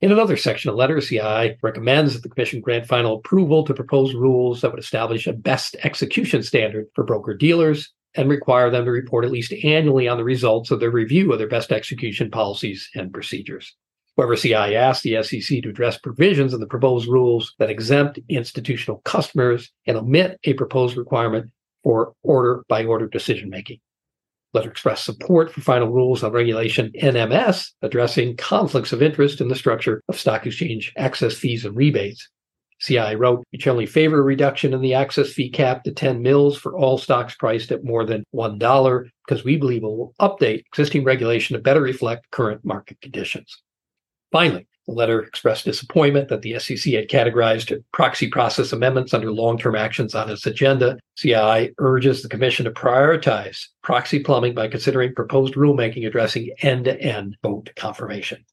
In 0.00 0.12
another 0.12 0.36
section 0.36 0.70
the 0.70 0.76
letter, 0.76 0.96
CII 0.96 1.56
recommends 1.62 2.12
that 2.12 2.22
the 2.22 2.28
Commission 2.28 2.60
grant 2.60 2.86
final 2.86 3.16
approval 3.16 3.64
to 3.64 3.72
propose 3.72 4.14
rules 4.14 4.60
that 4.60 4.70
would 4.70 4.82
establish 4.82 5.26
a 5.26 5.32
best 5.32 5.76
execution 5.82 6.42
standard 6.42 6.88
for 6.94 7.04
broker 7.04 7.32
dealers 7.32 7.92
and 8.16 8.28
require 8.28 8.70
them 8.70 8.84
to 8.84 8.90
report 8.90 9.24
at 9.24 9.30
least 9.30 9.54
annually 9.64 10.06
on 10.06 10.18
the 10.18 10.24
results 10.24 10.70
of 10.70 10.80
their 10.80 10.90
review 10.90 11.32
of 11.32 11.38
their 11.38 11.48
best 11.48 11.72
execution 11.72 12.30
policies 12.30 12.88
and 12.94 13.12
procedures. 13.12 13.74
However, 14.16 14.36
CII 14.36 14.74
asked 14.74 15.02
the 15.02 15.22
SEC 15.22 15.62
to 15.62 15.70
address 15.70 15.98
provisions 15.98 16.54
in 16.54 16.60
the 16.60 16.66
proposed 16.66 17.08
rules 17.08 17.52
that 17.58 17.70
exempt 17.70 18.20
institutional 18.28 18.98
customers 19.04 19.72
and 19.86 19.96
omit 19.96 20.38
a 20.44 20.52
proposed 20.54 20.96
requirement 20.96 21.50
for 21.82 22.14
order 22.22 22.64
by 22.68 22.84
order 22.84 23.08
decision 23.08 23.50
making 23.50 23.80
letter 24.54 24.70
expressed 24.70 25.04
support 25.04 25.52
for 25.52 25.60
final 25.60 25.88
rules 25.88 26.22
on 26.22 26.32
regulation 26.32 26.90
NMS 27.02 27.70
addressing 27.82 28.36
conflicts 28.36 28.92
of 28.92 29.02
interest 29.02 29.40
in 29.40 29.48
the 29.48 29.56
structure 29.56 30.00
of 30.08 30.18
stock 30.18 30.46
exchange 30.46 30.92
access 30.96 31.34
fees 31.34 31.64
and 31.64 31.76
rebates. 31.76 32.28
CII 32.82 33.18
wrote, 33.18 33.44
we 33.52 33.58
generally 33.58 33.86
favor 33.86 34.18
a 34.18 34.22
reduction 34.22 34.74
in 34.74 34.80
the 34.80 34.94
access 34.94 35.32
fee 35.32 35.50
cap 35.50 35.84
to 35.84 35.92
10 35.92 36.22
mils 36.22 36.56
for 36.56 36.76
all 36.76 36.98
stocks 36.98 37.34
priced 37.34 37.72
at 37.72 37.84
more 37.84 38.04
than 38.04 38.24
$1 38.34 39.10
because 39.26 39.44
we 39.44 39.56
believe 39.56 39.82
it 39.82 39.86
will 39.86 40.14
update 40.20 40.60
existing 40.66 41.04
regulation 41.04 41.54
to 41.54 41.62
better 41.62 41.80
reflect 41.80 42.30
current 42.30 42.64
market 42.64 43.00
conditions. 43.00 43.62
Finally, 44.34 44.66
the 44.88 44.92
letter 44.92 45.22
expressed 45.22 45.64
disappointment 45.64 46.28
that 46.28 46.42
the 46.42 46.58
SEC 46.58 46.92
had 46.92 47.08
categorized 47.08 47.72
proxy 47.92 48.28
process 48.28 48.72
amendments 48.72 49.14
under 49.14 49.30
long 49.30 49.56
term 49.56 49.76
actions 49.76 50.12
on 50.12 50.28
its 50.28 50.44
agenda. 50.44 50.98
CII 51.16 51.72
urges 51.78 52.20
the 52.20 52.28
Commission 52.28 52.64
to 52.64 52.72
prioritize 52.72 53.68
proxy 53.84 54.18
plumbing 54.18 54.52
by 54.52 54.66
considering 54.66 55.14
proposed 55.14 55.54
rulemaking 55.54 56.04
addressing 56.04 56.50
end 56.62 56.86
to 56.86 57.00
end 57.00 57.36
vote 57.44 57.70
confirmation. 57.76 58.44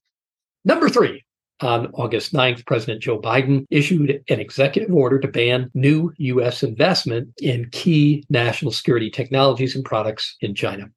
Number 0.64 0.88
three, 0.88 1.24
on 1.60 1.88
August 1.94 2.32
9th, 2.32 2.64
President 2.64 3.02
Joe 3.02 3.20
Biden 3.20 3.66
issued 3.68 4.22
an 4.28 4.38
executive 4.38 4.94
order 4.94 5.18
to 5.18 5.26
ban 5.26 5.68
new 5.74 6.12
U.S. 6.16 6.62
investment 6.62 7.30
in 7.42 7.68
key 7.72 8.24
national 8.30 8.70
security 8.70 9.10
technologies 9.10 9.74
and 9.74 9.84
products 9.84 10.36
in 10.42 10.54
China 10.54 10.92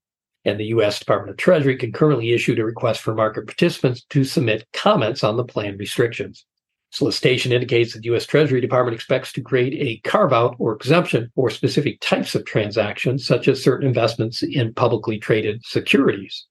and 0.45 0.59
the 0.59 0.65
U.S. 0.65 0.99
Department 0.99 1.31
of 1.31 1.37
Treasury 1.37 1.75
concurrently 1.75 2.31
issued 2.31 2.59
a 2.59 2.65
request 2.65 3.01
for 3.01 3.15
market 3.15 3.47
participants 3.47 4.03
to 4.09 4.23
submit 4.23 4.67
comments 4.73 5.23
on 5.23 5.37
the 5.37 5.43
plan 5.43 5.75
restrictions. 5.77 6.45
Solicitation 6.91 7.51
indicates 7.51 7.93
that 7.93 7.99
the 7.99 8.05
U.S. 8.05 8.25
Treasury 8.25 8.61
Department 8.61 8.95
expects 8.95 9.33
to 9.33 9.41
create 9.41 9.73
a 9.73 10.07
carve 10.07 10.31
out 10.31 10.55
or 10.59 10.73
exemption 10.73 11.29
for 11.35 11.49
specific 11.49 11.99
types 11.99 12.35
of 12.35 12.45
transactions, 12.45 13.25
such 13.25 13.47
as 13.47 13.61
certain 13.61 13.87
investments 13.87 14.43
in 14.43 14.73
publicly 14.73 15.17
traded 15.17 15.65
securities. 15.65 16.45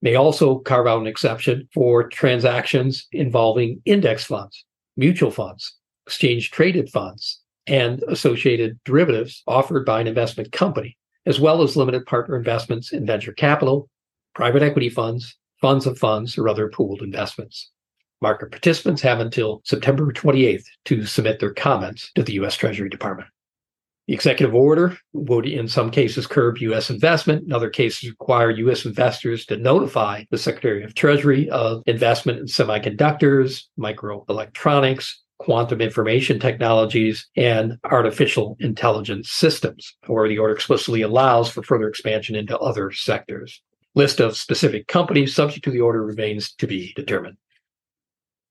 May 0.00 0.14
also 0.14 0.58
carve 0.58 0.86
out 0.86 1.00
an 1.00 1.06
exception 1.06 1.68
for 1.72 2.06
transactions 2.08 3.08
involving 3.10 3.80
index 3.84 4.24
funds, 4.24 4.64
mutual 4.96 5.30
funds, 5.30 5.74
exchange 6.06 6.50
traded 6.50 6.90
funds, 6.90 7.40
and 7.66 8.02
associated 8.08 8.78
derivatives 8.84 9.42
offered 9.46 9.86
by 9.86 10.00
an 10.00 10.06
investment 10.06 10.52
company 10.52 10.96
as 11.26 11.40
well 11.40 11.62
as 11.62 11.76
limited 11.76 12.06
partner 12.06 12.36
investments 12.36 12.92
in 12.92 13.06
venture 13.06 13.32
capital, 13.32 13.88
private 14.34 14.62
equity 14.62 14.88
funds, 14.88 15.36
funds 15.60 15.86
of 15.86 15.98
funds, 15.98 16.36
or 16.36 16.48
other 16.48 16.68
pooled 16.68 17.02
investments. 17.02 17.70
Market 18.20 18.50
participants 18.50 19.02
have 19.02 19.20
until 19.20 19.60
September 19.64 20.12
28th 20.12 20.64
to 20.86 21.04
submit 21.04 21.40
their 21.40 21.52
comments 21.52 22.10
to 22.14 22.22
the 22.22 22.34
U.S. 22.34 22.56
Treasury 22.56 22.88
Department. 22.88 23.28
The 24.06 24.14
executive 24.14 24.54
order 24.54 24.98
would, 25.14 25.46
in 25.46 25.66
some 25.66 25.90
cases, 25.90 26.26
curb 26.26 26.58
U.S. 26.58 26.90
investment. 26.90 27.44
In 27.44 27.52
other 27.52 27.70
cases, 27.70 28.10
require 28.10 28.50
U.S. 28.50 28.84
investors 28.84 29.46
to 29.46 29.56
notify 29.56 30.24
the 30.30 30.36
Secretary 30.36 30.84
of 30.84 30.94
Treasury 30.94 31.48
of 31.48 31.82
investment 31.86 32.38
in 32.38 32.44
semiconductors, 32.44 33.62
microelectronics, 33.78 35.14
quantum 35.38 35.80
information 35.80 36.38
technologies, 36.38 37.26
and 37.36 37.78
artificial 37.84 38.56
intelligence 38.60 39.30
systems, 39.30 39.94
where 40.06 40.28
the 40.28 40.38
order 40.38 40.54
explicitly 40.54 41.02
allows 41.02 41.50
for 41.50 41.62
further 41.62 41.88
expansion 41.88 42.34
into 42.34 42.58
other 42.58 42.90
sectors. 42.90 43.60
List 43.94 44.20
of 44.20 44.36
specific 44.36 44.88
companies 44.88 45.34
subject 45.34 45.64
to 45.64 45.70
the 45.70 45.80
order 45.80 46.04
remains 46.04 46.52
to 46.54 46.66
be 46.66 46.92
determined. 46.96 47.36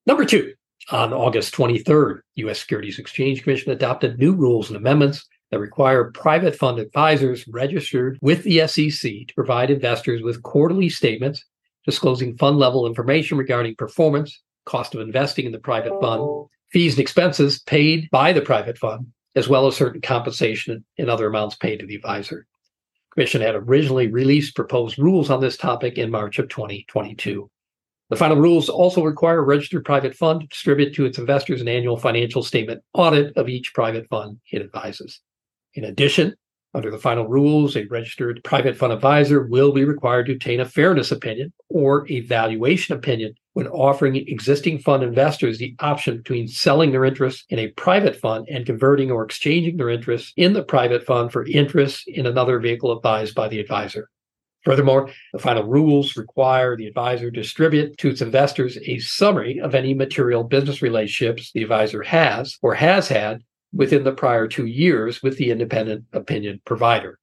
Number 0.06 0.26
two, 0.26 0.54
On 0.92 1.14
August 1.14 1.54
23rd, 1.54 2.20
U.S. 2.36 2.60
Securities 2.60 3.00
Exchange 3.00 3.44
Commission 3.44 3.72
adopted 3.72 4.20
new 4.20 4.34
rules 4.34 4.68
and 4.70 4.76
amendments 4.76 5.26
that 5.50 5.60
require 5.60 6.12
private 6.12 6.56
fund 6.56 6.80
advisors 6.80 7.48
registered 7.48 8.20
with 8.22 8.44
the 8.44 8.68
SEC 8.68 9.12
to 9.28 9.34
provide 9.36 9.70
investors 9.70 10.22
with 10.22 10.44
quarterly 10.44 10.90
statements 10.90 11.46
disclosing 11.86 12.36
fund 12.38 12.58
level 12.58 12.88
information 12.88 13.38
regarding 13.38 13.76
performance, 13.76 14.42
cost 14.66 14.96
of 14.96 15.02
investing 15.02 15.46
in 15.46 15.52
the 15.52 15.60
private 15.60 15.94
fund, 16.02 16.48
fees 16.74 16.94
and 16.94 17.00
expenses 17.00 17.60
paid 17.60 18.10
by 18.12 18.34
the 18.34 18.42
private 18.42 18.78
fund, 18.78 19.06
as 19.36 19.48
well 19.48 19.68
as 19.68 19.76
certain 19.76 20.02
compensation 20.02 20.84
and 20.98 21.10
other 21.10 21.28
amounts 21.28 21.56
paid 21.56 21.80
to 21.80 21.86
the 21.86 21.96
advisor. 21.96 22.48
The 23.12 23.14
Commission 23.14 23.42
had 23.42 23.56
originally 23.56 24.08
released 24.08 24.56
proposed 24.56 24.98
rules 24.98 25.30
on 25.30 25.40
this 25.40 25.56
topic 25.56 26.00
in 26.00 26.10
March 26.10 26.40
of 26.40 26.50
2022. 26.50 27.50
The 28.10 28.16
final 28.16 28.38
rules 28.38 28.70
also 28.70 29.04
require 29.04 29.40
a 29.40 29.44
registered 29.44 29.86
private 29.86 30.16
fund 30.16 30.42
to 30.42 30.48
distribute 30.48 30.94
to 30.96 31.06
its 31.06 31.20
investors 31.20 31.62
an 31.62 31.68
annual 31.68 31.98
financial 31.98 32.44
statement 32.44 32.82
audit 32.94 33.38
of 33.38 33.50
each 33.50 33.74
private 33.74 34.08
fund 34.10 34.40
it 34.52 34.62
advises. 34.62 35.22
In 35.76 35.86
addition, 35.86 36.36
under 36.74 36.90
the 36.90 36.98
final 36.98 37.28
rules, 37.28 37.76
a 37.76 37.86
registered 37.86 38.44
private 38.44 38.76
fund 38.76 38.92
advisor 38.92 39.46
will 39.46 39.72
be 39.72 39.86
required 39.86 40.26
to 40.26 40.34
obtain 40.34 40.60
a 40.60 40.66
fairness 40.66 41.12
opinion 41.12 41.54
or 41.70 42.08
a 42.12 42.22
valuation 42.22 42.96
opinion 42.96 43.36
when 43.54 43.68
offering 43.68 44.16
existing 44.16 44.80
fund 44.80 45.04
investors 45.04 45.58
the 45.58 45.76
option 45.80 46.18
between 46.18 46.48
selling 46.48 46.92
their 46.92 47.06
interest 47.06 47.46
in 47.50 47.60
a 47.60 47.70
private 47.70 48.16
fund 48.16 48.48
and 48.50 48.66
converting 48.66 49.12
or 49.12 49.24
exchanging 49.24 49.78
their 49.78 49.90
interest 49.90 50.34
in 50.38 50.54
the 50.54 50.64
private 50.64 51.06
fund 51.06 51.32
for 51.32 51.46
interest 51.46 52.08
in 52.08 52.26
another 52.26 52.60
vehicle 52.60 52.92
advised 52.92 53.36
by 53.36 53.48
the 53.48 53.60
advisor. 53.60 54.10
Furthermore, 54.66 55.10
the 55.34 55.40
final 55.40 55.64
rules 55.64 56.16
require 56.16 56.78
the 56.78 56.88
advisor 56.88 57.30
distribute 57.30 57.98
to 57.98 58.10
its 58.10 58.22
investors 58.22 58.78
a 58.84 58.98
summary 59.00 59.60
of 59.60 59.76
any 59.76 59.94
material 59.94 60.44
business 60.44 60.82
relationships 60.82 61.52
the 61.52 61.64
advisor 61.64 62.02
has 62.02 62.58
or 62.62 62.74
has 62.74 63.10
had 63.10 63.42
within 63.74 64.04
the 64.04 64.14
prior 64.14 64.48
two 64.48 64.66
years 64.66 65.22
with 65.22 65.38
the 65.38 65.52
independent 65.52 66.06
opinion 66.14 66.62
provider. 66.66 67.20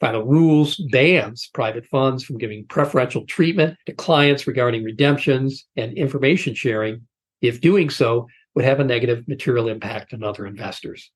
Final 0.00 0.24
rules 0.24 0.76
bans 0.92 1.48
private 1.54 1.86
funds 1.86 2.22
from 2.22 2.36
giving 2.36 2.66
preferential 2.66 3.24
treatment 3.24 3.78
to 3.86 3.94
clients 3.94 4.46
regarding 4.46 4.84
redemptions 4.84 5.64
and 5.76 5.96
information 5.96 6.54
sharing 6.54 7.00
if 7.40 7.62
doing 7.62 7.88
so 7.88 8.26
would 8.54 8.64
have 8.64 8.80
a 8.80 8.84
negative 8.84 9.26
material 9.26 9.68
impact 9.68 10.12
on 10.12 10.22
other 10.22 10.46
investors. 10.46 11.10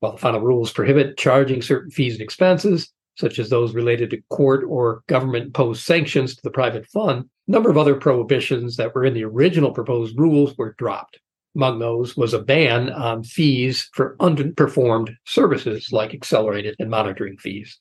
While 0.00 0.12
the 0.12 0.18
final 0.18 0.40
rules 0.40 0.72
prohibit 0.72 1.18
charging 1.18 1.62
certain 1.62 1.90
fees 1.90 2.14
and 2.14 2.22
expenses, 2.22 2.92
such 3.16 3.38
as 3.38 3.50
those 3.50 3.74
related 3.74 4.10
to 4.10 4.22
court 4.30 4.64
or 4.66 5.02
government 5.06 5.46
imposed 5.46 5.82
sanctions 5.84 6.34
to 6.34 6.42
the 6.42 6.50
private 6.50 6.86
fund, 6.86 7.28
a 7.46 7.50
number 7.50 7.70
of 7.70 7.76
other 7.76 7.94
prohibitions 7.94 8.76
that 8.76 8.94
were 8.94 9.04
in 9.04 9.14
the 9.14 9.24
original 9.24 9.72
proposed 9.72 10.18
rules 10.18 10.56
were 10.56 10.74
dropped. 10.78 11.20
Among 11.54 11.78
those 11.78 12.16
was 12.16 12.32
a 12.32 12.42
ban 12.42 12.90
on 12.90 13.22
fees 13.24 13.88
for 13.92 14.16
underperformed 14.18 15.14
services 15.26 15.92
like 15.92 16.14
accelerated 16.14 16.76
and 16.78 16.88
monitoring 16.90 17.36
fees. 17.36 17.78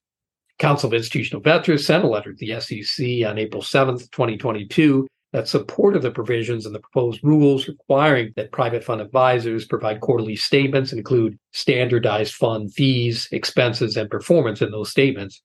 Council 0.59 0.87
of 0.87 0.93
Institutional 0.93 1.39
Investors 1.39 1.85
sent 1.85 2.03
a 2.03 2.07
letter 2.07 2.33
to 2.33 2.45
the 2.45 2.59
SEC 2.59 3.27
on 3.27 3.37
April 3.37 3.63
7th, 3.63 4.11
2022, 4.11 5.07
that 5.31 5.47
supported 5.47 6.01
the 6.01 6.11
provisions 6.11 6.65
in 6.65 6.73
the 6.73 6.79
proposed 6.79 7.23
rules 7.23 7.67
requiring 7.67 8.33
that 8.35 8.51
private 8.51 8.83
fund 8.83 8.99
advisors 8.99 9.65
provide 9.65 10.01
quarterly 10.01 10.35
statements 10.35 10.91
and 10.91 10.99
include 10.99 11.37
standardized 11.51 12.33
fund 12.33 12.73
fees, 12.73 13.27
expenses, 13.31 13.95
and 13.95 14.09
performance 14.09 14.61
in 14.61 14.71
those 14.71 14.89
statements. 14.89 15.41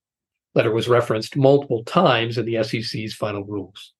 Letter 0.54 0.72
was 0.72 0.88
referenced 0.88 1.36
multiple 1.36 1.84
times 1.84 2.38
in 2.38 2.46
the 2.46 2.62
SEC's 2.62 3.14
final 3.14 3.44
rules. 3.44 3.92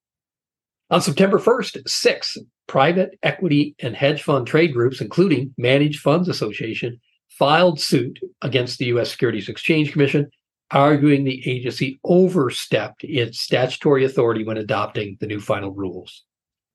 On 0.90 1.00
September 1.00 1.38
1st, 1.38 1.88
six 1.88 2.37
private 2.66 3.18
equity 3.23 3.75
and 3.80 3.94
hedge 3.94 4.23
fund 4.23 4.47
trade 4.47 4.73
groups, 4.73 5.00
including 5.00 5.54
Managed 5.59 6.00
Funds 6.00 6.28
Association, 6.28 7.00
filed 7.28 7.80
suit 7.80 8.21
against 8.42 8.78
the 8.78 8.87
U.S. 8.87 9.11
Securities 9.11 9.49
Exchange 9.49 9.92
Commission, 9.92 10.30
arguing 10.71 11.25
the 11.25 11.49
agency 11.49 12.00
overstepped 12.04 13.04
its 13.04 13.41
statutory 13.41 14.04
authority 14.04 14.45
when 14.45 14.56
adopting 14.56 15.17
the 15.21 15.26
new 15.26 15.41
final 15.41 15.71
rules. 15.71 16.25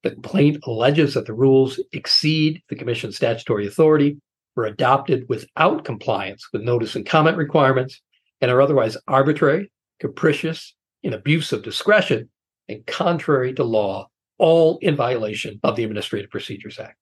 The 0.02 0.12
complaint 0.12 0.58
alleges 0.66 1.14
that 1.14 1.26
the 1.26 1.34
rules 1.34 1.78
exceed 1.92 2.62
the 2.68 2.76
Commission's 2.76 3.16
statutory 3.16 3.66
authority, 3.66 4.18
were 4.56 4.64
adopted 4.64 5.28
without 5.28 5.84
compliance 5.84 6.48
with 6.52 6.62
notice 6.62 6.96
and 6.96 7.06
comment 7.06 7.36
requirements, 7.36 8.00
and 8.40 8.50
are 8.50 8.60
otherwise 8.60 8.96
arbitrary, 9.06 9.70
capricious, 10.00 10.74
in 11.02 11.12
abuse 11.12 11.52
of 11.52 11.62
discretion, 11.62 12.28
and 12.68 12.86
contrary 12.86 13.52
to 13.54 13.64
law, 13.64 14.08
all 14.38 14.78
in 14.78 14.96
violation 14.96 15.60
of 15.62 15.76
the 15.76 15.84
Administrative 15.84 16.30
Procedures 16.30 16.78
Act. 16.78 16.96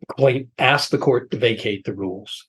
The 0.00 0.06
complaint 0.06 0.48
asked 0.58 0.90
the 0.90 0.98
court 0.98 1.30
to 1.30 1.38
vacate 1.38 1.84
the 1.84 1.94
rules. 1.94 2.48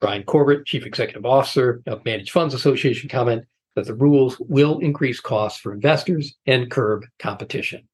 Bryan 0.00 0.24
Corbett, 0.24 0.66
Chief 0.66 0.84
Executive 0.84 1.24
Officer 1.24 1.82
of 1.86 2.04
Managed 2.04 2.30
Funds 2.30 2.54
Association, 2.54 3.08
comment 3.08 3.44
that 3.74 3.86
the 3.86 3.94
rules 3.94 4.36
will 4.40 4.78
increase 4.78 5.20
costs 5.20 5.60
for 5.60 5.72
investors 5.72 6.34
and 6.46 6.70
curb 6.70 7.04
competition. 7.18 7.88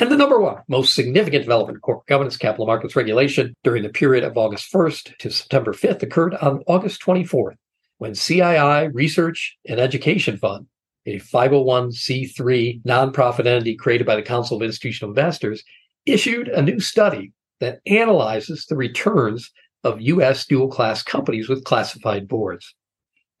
And 0.00 0.10
the 0.10 0.16
number 0.16 0.40
one 0.40 0.62
most 0.68 0.94
significant 0.94 1.44
development 1.44 1.76
in 1.76 1.80
corporate 1.80 2.06
governance 2.06 2.36
capital 2.36 2.66
markets 2.66 2.96
regulation 2.96 3.54
during 3.62 3.82
the 3.82 3.88
period 3.88 4.24
of 4.24 4.36
August 4.36 4.72
1st 4.72 5.16
to 5.18 5.30
September 5.30 5.72
5th 5.72 6.02
occurred 6.02 6.34
on 6.34 6.62
August 6.66 7.00
24th, 7.02 7.54
when 7.98 8.12
CII 8.12 8.90
Research 8.92 9.56
and 9.68 9.78
Education 9.78 10.36
Fund 10.36 10.66
a 11.06 11.18
501c3 11.18 12.82
nonprofit 12.84 13.46
entity 13.46 13.74
created 13.74 14.06
by 14.06 14.16
the 14.16 14.22
Council 14.22 14.56
of 14.56 14.62
Institutional 14.62 15.10
Investors, 15.10 15.62
issued 16.06 16.48
a 16.48 16.62
new 16.62 16.80
study 16.80 17.32
that 17.60 17.80
analyzes 17.86 18.66
the 18.66 18.76
returns 18.76 19.50
of 19.84 20.00
U.S. 20.00 20.46
dual 20.46 20.68
class 20.68 21.02
companies 21.02 21.48
with 21.48 21.64
classified 21.64 22.28
boards. 22.28 22.72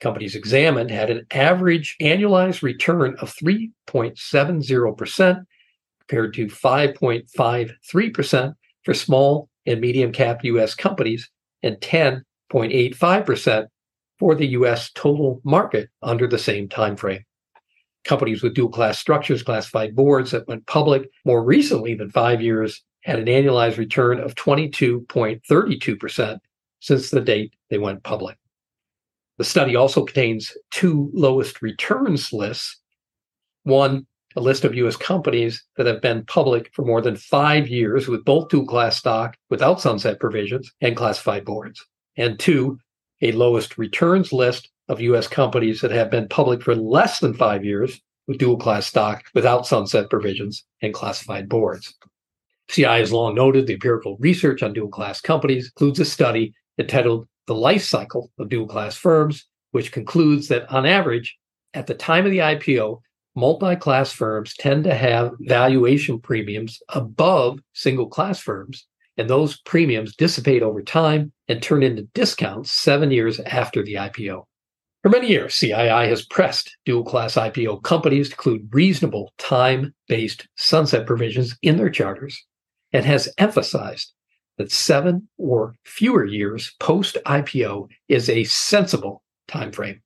Companies 0.00 0.34
examined 0.34 0.90
had 0.90 1.10
an 1.10 1.24
average 1.30 1.94
annualized 2.00 2.62
return 2.62 3.14
of 3.20 3.32
3.70% 3.34 5.44
compared 6.00 6.34
to 6.34 6.46
5.53% 6.46 8.54
for 8.82 8.94
small 8.94 9.48
and 9.64 9.80
medium 9.80 10.10
cap 10.12 10.44
U.S. 10.44 10.74
companies 10.74 11.30
and 11.62 11.76
10.85% 11.76 13.66
for 14.18 14.34
the 14.34 14.48
U.S. 14.48 14.90
total 14.92 15.40
market 15.44 15.88
under 16.02 16.26
the 16.26 16.38
same 16.38 16.68
time 16.68 16.96
frame 16.96 17.24
companies 18.04 18.42
with 18.42 18.54
dual 18.54 18.68
class 18.68 18.98
structures, 18.98 19.42
classified 19.42 19.94
boards 19.94 20.32
that 20.32 20.48
went 20.48 20.66
public 20.66 21.08
more 21.24 21.44
recently 21.44 21.94
than 21.94 22.10
five 22.10 22.40
years 22.40 22.82
had 23.02 23.18
an 23.18 23.26
annualized 23.26 23.78
return 23.78 24.18
of 24.18 24.34
22.32% 24.34 26.38
since 26.80 27.10
the 27.10 27.20
date 27.20 27.54
they 27.70 27.78
went 27.78 28.02
public. 28.02 28.36
The 29.38 29.44
study 29.44 29.76
also 29.76 30.04
contains 30.04 30.52
two 30.70 31.10
lowest 31.12 31.62
returns 31.62 32.32
lists. 32.32 32.80
One, 33.64 34.06
a 34.36 34.40
list 34.40 34.64
of 34.64 34.74
U.S. 34.74 34.96
companies 34.96 35.62
that 35.76 35.86
have 35.86 36.00
been 36.00 36.24
public 36.26 36.70
for 36.72 36.84
more 36.84 37.00
than 37.00 37.16
five 37.16 37.68
years 37.68 38.08
with 38.08 38.24
both 38.24 38.48
dual 38.48 38.66
class 38.66 38.96
stock 38.96 39.36
without 39.50 39.80
sunset 39.80 40.20
provisions 40.20 40.72
and 40.80 40.96
classified 40.96 41.44
boards. 41.44 41.84
And 42.16 42.38
two, 42.38 42.78
a 43.20 43.32
lowest 43.32 43.78
returns 43.78 44.32
list 44.32 44.70
of 44.88 45.00
U.S. 45.00 45.28
companies 45.28 45.80
that 45.80 45.90
have 45.90 46.10
been 46.10 46.28
public 46.28 46.62
for 46.62 46.74
less 46.74 47.20
than 47.20 47.34
five 47.34 47.64
years 47.64 48.00
with 48.26 48.38
dual 48.38 48.56
class 48.56 48.86
stock 48.86 49.24
without 49.34 49.66
sunset 49.66 50.10
provisions 50.10 50.64
and 50.80 50.94
classified 50.94 51.48
boards. 51.48 51.94
CII 52.72 53.00
has 53.00 53.12
long 53.12 53.34
noted 53.34 53.66
the 53.66 53.74
empirical 53.74 54.16
research 54.18 54.62
on 54.62 54.72
dual 54.72 54.88
class 54.88 55.20
companies 55.20 55.66
includes 55.66 56.00
a 56.00 56.06
study 56.06 56.54
entitled 56.78 57.28
The 57.46 57.54
Life 57.54 57.84
Cycle 57.84 58.32
of 58.38 58.48
Dual 58.48 58.66
Class 58.66 58.96
Firms, 58.96 59.46
which 59.72 59.92
concludes 59.92 60.48
that 60.48 60.70
on 60.72 60.86
average, 60.86 61.36
at 61.74 61.86
the 61.86 61.94
time 61.94 62.24
of 62.24 62.30
the 62.30 62.38
IPO, 62.38 63.02
multi 63.36 63.76
class 63.76 64.10
firms 64.10 64.54
tend 64.54 64.84
to 64.84 64.94
have 64.94 65.32
valuation 65.40 66.18
premiums 66.18 66.80
above 66.88 67.58
single 67.74 68.06
class 68.06 68.40
firms, 68.40 68.86
and 69.18 69.28
those 69.28 69.60
premiums 69.60 70.16
dissipate 70.16 70.62
over 70.62 70.80
time 70.82 71.30
and 71.48 71.62
turn 71.62 71.82
into 71.82 72.08
discounts 72.14 72.70
seven 72.70 73.10
years 73.10 73.38
after 73.40 73.82
the 73.82 73.96
IPO. 73.96 74.44
For 75.02 75.10
many 75.10 75.28
years, 75.28 75.52
CII 75.56 76.08
has 76.08 76.24
pressed 76.24 76.74
dual 76.86 77.04
class 77.04 77.34
IPO 77.34 77.82
companies 77.82 78.30
to 78.30 78.34
include 78.34 78.74
reasonable 78.74 79.34
time 79.36 79.94
based 80.08 80.48
sunset 80.56 81.06
provisions 81.06 81.58
in 81.60 81.76
their 81.76 81.90
charters 81.90 82.42
and 82.92 83.04
has 83.04 83.32
emphasized 83.38 84.12
that 84.58 84.70
seven 84.70 85.28
or 85.38 85.74
fewer 85.84 86.24
years 86.24 86.74
post 86.78 87.16
IPO 87.26 87.88
is 88.08 88.28
a 88.28 88.44
sensible 88.44 89.22
timeframe. 89.48 90.00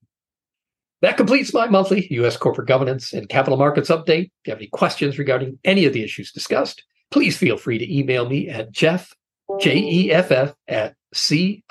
That 1.02 1.16
completes 1.16 1.52
my 1.52 1.66
monthly 1.66 2.06
U.S. 2.12 2.36
corporate 2.36 2.68
governance 2.68 3.12
and 3.12 3.28
capital 3.28 3.58
markets 3.58 3.90
update. 3.90 4.24
If 4.24 4.46
you 4.46 4.50
have 4.52 4.58
any 4.58 4.68
questions 4.68 5.18
regarding 5.18 5.58
any 5.64 5.84
of 5.84 5.92
the 5.92 6.02
issues 6.02 6.32
discussed, 6.32 6.82
please 7.10 7.36
feel 7.36 7.58
free 7.58 7.78
to 7.78 7.98
email 7.98 8.28
me 8.28 8.48
at 8.48 8.72
jeff, 8.72 9.12
J-E-F-F, 9.60 10.54
at 10.68 10.94
cii.org. 11.14 11.62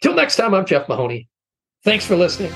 Till 0.00 0.14
next 0.14 0.36
time, 0.36 0.54
I'm 0.54 0.64
Jeff 0.66 0.88
Mahoney. 0.88 1.28
Thanks 1.84 2.06
for 2.06 2.16
listening. 2.16 2.52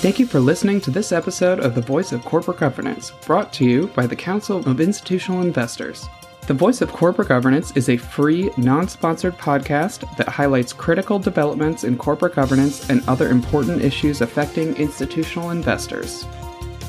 Thank 0.00 0.18
you 0.18 0.24
for 0.24 0.40
listening 0.40 0.80
to 0.80 0.90
this 0.90 1.12
episode 1.12 1.60
of 1.60 1.74
The 1.74 1.82
Voice 1.82 2.12
of 2.12 2.24
Corporate 2.24 2.56
Governance, 2.56 3.10
brought 3.26 3.52
to 3.52 3.66
you 3.66 3.88
by 3.88 4.06
the 4.06 4.16
Council 4.16 4.66
of 4.66 4.80
Institutional 4.80 5.42
Investors. 5.42 6.08
The 6.46 6.54
Voice 6.54 6.80
of 6.80 6.90
Corporate 6.90 7.28
Governance 7.28 7.76
is 7.76 7.90
a 7.90 7.98
free, 7.98 8.50
non 8.56 8.88
sponsored 8.88 9.36
podcast 9.36 10.16
that 10.16 10.26
highlights 10.26 10.72
critical 10.72 11.18
developments 11.18 11.84
in 11.84 11.98
corporate 11.98 12.34
governance 12.34 12.88
and 12.88 13.06
other 13.06 13.28
important 13.28 13.82
issues 13.82 14.22
affecting 14.22 14.74
institutional 14.76 15.50
investors. 15.50 16.24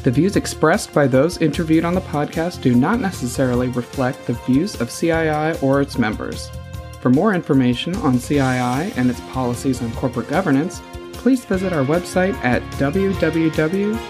The 0.03 0.11
views 0.11 0.37
expressed 0.37 0.93
by 0.93 1.07
those 1.07 1.39
interviewed 1.39 1.83
on 1.83 1.95
the 1.95 1.99
podcast 1.99 2.61
do 2.61 2.73
not 2.73 3.01
necessarily 3.01 3.67
reflect 3.67 4.25
the 4.25 4.39
views 4.47 4.79
of 4.79 4.87
CII 4.87 5.61
or 5.61 5.81
its 5.81 5.97
members. 5.97 6.49
For 7.01 7.09
more 7.09 7.33
information 7.33 7.93
on 7.97 8.13
CII 8.13 8.95
and 8.95 9.09
its 9.09 9.19
policies 9.31 9.81
on 9.81 9.91
corporate 9.95 10.29
governance, 10.29 10.81
please 11.21 11.45
visit 11.45 11.71
our 11.71 11.85
website 11.85 12.33
at 12.43 12.63
www.cii.org. 12.73 14.01